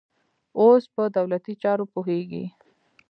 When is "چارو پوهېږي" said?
1.63-2.45